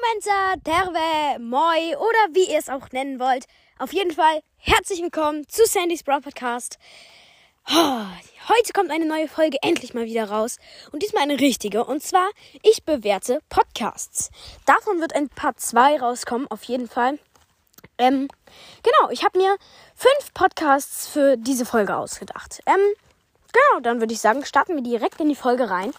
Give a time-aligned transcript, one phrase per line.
[0.00, 3.46] Benza, Terve, Moi oder wie ihr es auch nennen wollt.
[3.78, 6.78] Auf jeden Fall herzlich willkommen zu Sandys Broad Podcast.
[7.68, 8.04] Oh,
[8.48, 10.58] heute kommt eine neue Folge endlich mal wieder raus.
[10.92, 11.84] Und diesmal eine richtige.
[11.84, 12.28] Und zwar,
[12.62, 14.30] ich bewerte Podcasts.
[14.66, 17.18] Davon wird ein Part 2 rauskommen, auf jeden Fall.
[17.98, 18.28] Ähm,
[18.84, 19.56] genau, ich habe mir
[19.96, 22.60] fünf Podcasts für diese Folge ausgedacht.
[22.66, 22.94] Ähm,
[23.52, 25.92] genau, dann würde ich sagen, starten wir direkt in die Folge rein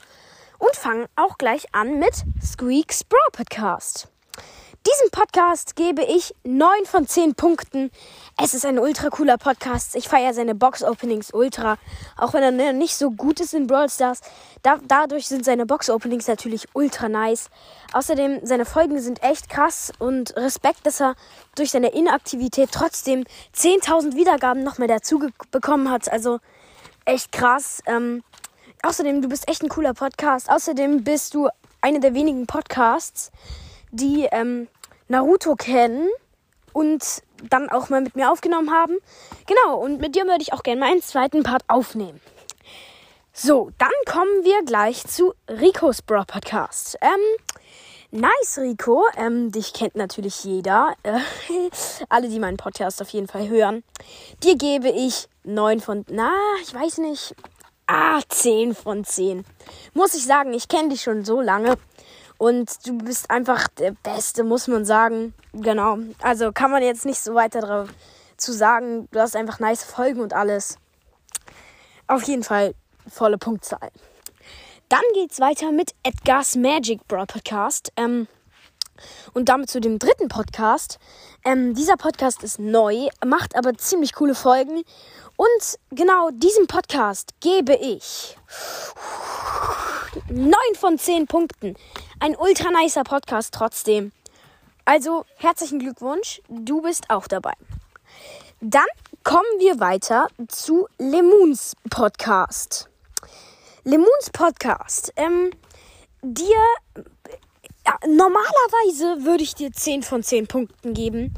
[0.59, 4.07] und fangen auch gleich an mit Squeaks Bro Podcast.
[4.87, 7.91] Diesem Podcast gebe ich 9 von 10 Punkten.
[8.41, 9.93] Es ist ein ultra cooler Podcast.
[9.95, 11.77] Ich feiere seine Box-Openings ultra.
[12.15, 14.21] Auch wenn er nicht so gut ist in Brawl Stars.
[14.63, 17.49] Da, dadurch sind seine Box-Openings natürlich ultra nice.
[17.91, 19.91] Außerdem, seine Folgen sind echt krass.
[19.99, 21.15] Und Respekt, dass er
[21.55, 23.25] durch seine Inaktivität trotzdem
[23.57, 25.19] 10.000 Wiedergaben nochmal dazu
[25.51, 26.09] bekommen hat.
[26.09, 26.39] Also
[27.03, 27.81] echt krass.
[27.85, 28.23] Ähm,
[28.81, 30.49] Außerdem, du bist echt ein cooler Podcast.
[30.49, 31.49] Außerdem bist du
[31.81, 33.31] eine der wenigen Podcasts,
[33.91, 34.67] die ähm,
[35.09, 36.07] Naruto kennen
[36.71, 37.03] und
[37.49, 38.97] dann auch mal mit mir aufgenommen haben.
[39.47, 42.21] Genau, und mit dir würde ich auch gerne meinen zweiten Part aufnehmen.
[43.33, 46.97] So, dann kommen wir gleich zu Ricos Bro Podcast.
[47.01, 49.03] Ähm, nice, Rico.
[49.17, 50.93] Ähm, dich kennt natürlich jeder.
[52.09, 53.83] Alle, die meinen Podcast auf jeden Fall hören.
[54.43, 57.35] Dir gebe ich neun von, na, ich weiß nicht,
[57.91, 59.43] Ah, 10 von 10.
[59.95, 61.75] Muss ich sagen, ich kenne dich schon so lange.
[62.37, 65.33] Und du bist einfach der Beste, muss man sagen.
[65.53, 65.97] Genau.
[66.21, 67.89] Also kann man jetzt nicht so weiter drauf
[68.37, 69.07] zu sagen.
[69.09, 70.77] Du hast einfach nice Folgen und alles.
[72.05, 72.75] Auf jeden Fall
[73.09, 73.89] volle Punktzahl.
[74.87, 77.91] Dann geht's weiter mit Edgar's Magic Bro Podcast.
[77.97, 78.27] Ähm,
[79.33, 80.99] und damit zu dem dritten Podcast.
[81.45, 84.83] Ähm, dieser Podcast ist neu, macht aber ziemlich coole Folgen.
[85.35, 88.37] Und genau diesem Podcast gebe ich
[90.29, 91.75] 9 von 10 Punkten.
[92.19, 94.11] Ein ultra nicer Podcast trotzdem.
[94.85, 97.53] Also herzlichen Glückwunsch, du bist auch dabei.
[98.59, 98.87] Dann
[99.23, 102.89] kommen wir weiter zu Lemons Podcast.
[103.83, 105.13] Lemons Podcast.
[105.15, 105.51] Ähm,
[106.21, 106.57] dir,
[108.07, 111.33] normalerweise würde ich dir 10 von 10 Punkten geben.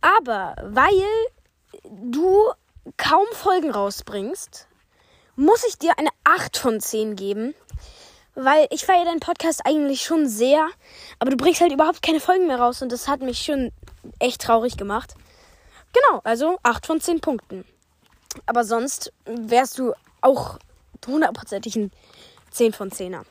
[0.00, 1.04] Aber weil
[1.84, 2.52] du
[2.96, 4.66] kaum Folgen rausbringst,
[5.36, 7.54] muss ich dir eine 8 von 10 geben.
[8.34, 10.66] Weil ich feiere deinen Podcast eigentlich schon sehr,
[11.18, 13.72] aber du bringst halt überhaupt keine Folgen mehr raus und das hat mich schon
[14.20, 15.14] echt traurig gemacht.
[15.92, 17.66] Genau, also 8 von 10 Punkten.
[18.46, 19.92] Aber sonst wärst du
[20.22, 20.58] auch
[21.06, 21.92] hundertprozentig ein
[22.50, 23.24] 10 von 10er.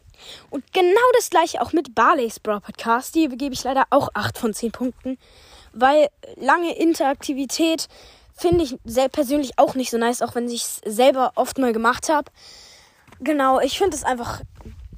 [0.49, 3.16] Und genau das gleiche auch mit Barley's Bro Podcast.
[3.16, 5.17] Die gebe ich leider auch 8 von 10 Punkten.
[5.73, 7.88] Weil lange Interaktivität,
[8.35, 8.77] finde ich
[9.11, 12.31] persönlich auch nicht so nice, auch wenn ich es selber oft mal gemacht habe.
[13.19, 14.41] Genau, ich finde es einfach,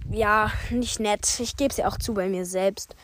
[0.09, 1.40] ja, nicht nett.
[1.40, 2.95] Ich gebe es ja auch zu bei mir selbst.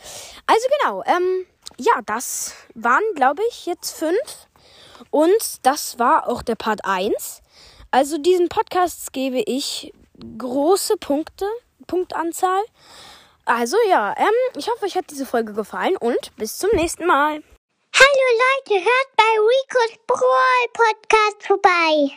[0.47, 1.45] Also genau, ähm,
[1.77, 4.47] ja, das waren, glaube ich, jetzt fünf.
[5.11, 7.41] Und das war auch der Part 1.
[7.91, 9.91] Also diesen Podcasts gebe ich
[10.37, 11.45] große Punkte,
[11.89, 12.63] Punktanzahl.
[13.45, 17.44] Also ja, ähm, ich hoffe, euch hat diese Folge gefallen und bis zum nächsten Mal.
[17.95, 22.11] Hallo Leute, hört bei Rico's Brawl Podcast vorbei.